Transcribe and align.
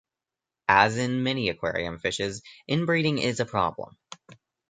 As 0.67 0.97
in 0.97 1.21
many 1.21 1.47
aquarium 1.49 1.99
fishes, 1.99 2.41
inbreeding 2.67 3.19
is 3.19 3.39
a 3.39 3.45
problem. 3.45 3.99